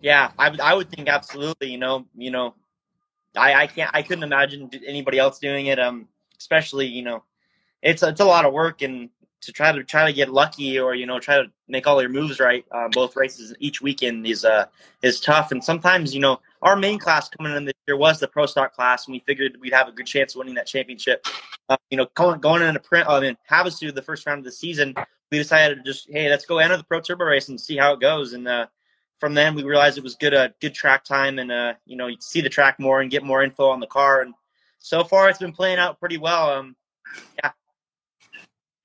[0.00, 1.70] Yeah, I would I would think absolutely.
[1.70, 2.54] You know, you know,
[3.36, 5.78] I I can't I couldn't imagine anybody else doing it.
[5.78, 7.24] Um, especially you know,
[7.82, 9.10] it's it's a lot of work and
[9.42, 12.10] to try to try to get lucky or you know try to make all your
[12.10, 14.66] moves right uh, both races each weekend is uh
[15.02, 18.28] is tough and sometimes you know our main class coming in this year was the
[18.28, 21.24] pro stock class and we figured we'd have a good chance of winning that championship.
[21.68, 24.52] Uh, you know going going into Primm I mean Havasu the first round of the
[24.52, 24.94] season
[25.30, 27.92] we decided to just hey let's go enter the pro turbo race and see how
[27.92, 28.32] it goes.
[28.32, 28.66] And uh
[29.18, 32.06] from then we realized it was good uh, good track time and uh you know
[32.06, 34.22] you see the track more and get more info on the car.
[34.22, 34.34] And
[34.78, 36.50] so far it's been playing out pretty well.
[36.50, 36.76] Um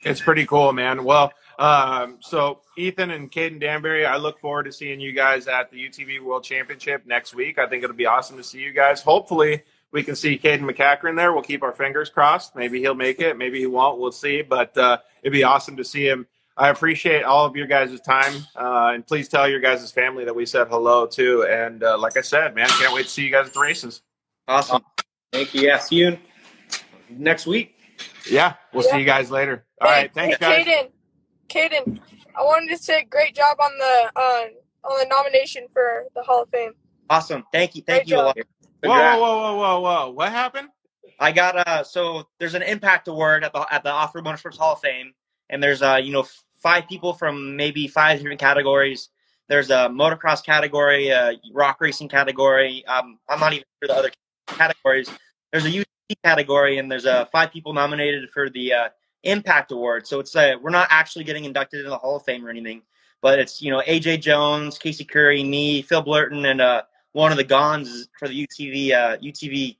[0.05, 1.03] It's pretty cool, man.
[1.03, 5.71] Well, um, so Ethan and Kaden Danbury, I look forward to seeing you guys at
[5.71, 7.57] the UTV World Championship next week.
[7.57, 9.01] I think it'll be awesome to see you guys.
[9.01, 11.33] Hopefully, we can see Cayden MacCachren there.
[11.33, 12.55] We'll keep our fingers crossed.
[12.55, 13.37] Maybe he'll make it.
[13.37, 13.99] Maybe he won't.
[13.99, 14.41] We'll see.
[14.41, 16.27] But uh, it'd be awesome to see him.
[16.57, 20.35] I appreciate all of your guys' time, uh, and please tell your guys' family that
[20.35, 21.45] we said hello too.
[21.49, 24.01] And uh, like I said, man, can't wait to see you guys at the races.
[24.47, 24.81] awesome
[25.33, 25.61] Thank you.
[25.63, 26.17] Yeah, see you
[27.09, 27.77] next week.
[28.29, 29.65] Yeah, we'll see you guys later.
[29.81, 30.65] All right, thanks, hey, guys.
[30.65, 30.91] Caden,
[31.47, 31.99] Cayden,
[32.37, 36.43] I wanted to say great job on the uh, on the nomination for the Hall
[36.43, 36.73] of Fame.
[37.09, 38.37] awesome thank you thank Great you a lot
[38.83, 40.09] Whoa, whoa, whoa, whoa, whoa, whoa!
[40.11, 40.69] What happened?
[41.19, 44.57] I got uh so there's an impact award at the at the Off Road Motorsports
[44.57, 45.13] Hall of Fame,
[45.49, 46.25] and there's uh you know
[46.61, 49.09] five people from maybe five different categories.
[49.47, 52.83] There's a motocross category, a rock racing category.
[52.87, 54.11] Um, I'm not even sure the other
[54.47, 55.09] categories.
[55.51, 55.87] There's a UT
[56.23, 58.89] category, and there's uh five people nominated for the uh,
[59.25, 60.07] impact award.
[60.07, 62.81] So it's uh we're not actually getting inducted into the Hall of Fame or anything,
[63.21, 66.83] but it's you know AJ Jones, Casey Curry, me, Phil Blurton, and uh
[67.15, 69.77] one of the Gons for the UTV uh, UTV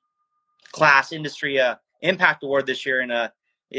[0.71, 3.27] class industry uh, impact award this year, and uh,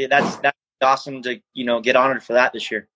[0.09, 2.87] that's that's awesome to you know get honored for that this year.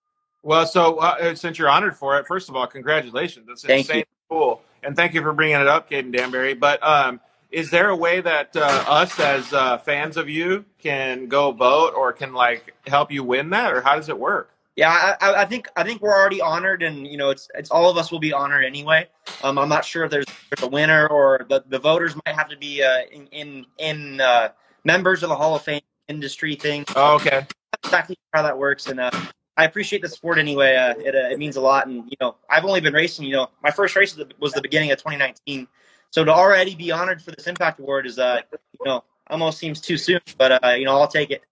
[0.43, 3.47] Well, so uh, since you're honored for it, first of all, congratulations.
[3.47, 4.05] That's Thank insane you.
[4.29, 4.61] cool.
[4.83, 6.53] And thank you for bringing it up, Kaden Danbury.
[6.53, 7.19] But um,
[7.51, 11.93] is there a way that uh, us as uh, fans of you can go vote
[11.95, 14.51] or can like help you win that, or how does it work?
[14.77, 14.89] Yeah,
[15.21, 17.89] I, I- I think I think we're already honored, and you know it's it's all
[17.89, 19.07] of us will be honored anyway.
[19.43, 22.47] Um, I'm not sure if there's, there's a winner or the, the voters might have
[22.49, 24.49] to be uh, in in, in uh,
[24.85, 26.85] members of the Hall of Fame industry thing.
[26.95, 27.29] Oh, okay.
[27.29, 29.11] That's exactly how that works, and uh,
[29.57, 30.75] I appreciate the support anyway.
[30.77, 33.25] Uh, it uh, it means a lot, and you know I've only been racing.
[33.25, 35.67] You know my first race was the- was the beginning of 2019,
[36.11, 39.81] so to already be honored for this Impact Award is uh you know almost seems
[39.81, 41.43] too soon, but uh, you know I'll take it.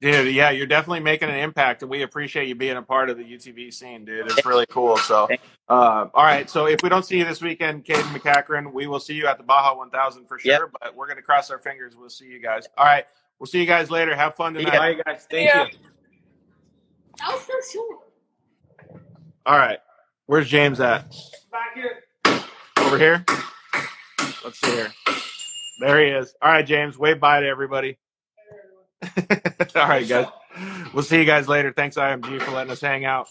[0.00, 3.16] Dude, yeah, you're definitely making an impact, and we appreciate you being a part of
[3.18, 4.26] the UTV scene, dude.
[4.32, 4.96] It's really cool.
[4.96, 5.28] So,
[5.68, 6.50] uh, all right.
[6.50, 9.38] So, if we don't see you this weekend, Cayden MacCachren, we will see you at
[9.38, 10.50] the Baja 1000 for sure.
[10.50, 10.60] Yep.
[10.80, 11.94] But we're gonna cross our fingers.
[11.96, 12.66] We'll see you guys.
[12.76, 13.06] All right.
[13.38, 14.12] We'll see you guys later.
[14.16, 14.72] Have fun tonight.
[14.72, 14.78] Yeah.
[14.80, 15.26] Bye, guys.
[15.30, 15.66] Thank Yeah.
[15.66, 15.78] you.
[17.18, 18.00] That was so short.
[19.46, 19.78] All right.
[20.26, 21.14] Where's James at?
[21.52, 22.02] Back here.
[22.78, 23.24] Over here?
[24.44, 24.92] Let's see here.
[25.80, 26.34] There he is.
[26.42, 26.98] All right, James.
[26.98, 27.98] Wave bye to everybody.
[29.76, 30.26] All right, guys.
[30.92, 31.72] We'll see you guys later.
[31.72, 33.28] Thanks, IMG, for letting us hang out.